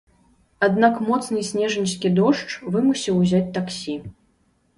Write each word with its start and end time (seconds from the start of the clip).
Аднак 0.67 0.95
моцны 1.09 1.43
снежаньскі 1.49 2.11
дождж 2.21 2.51
вымусіў 2.77 3.21
узяць 3.23 3.45
таксі. 3.61 3.95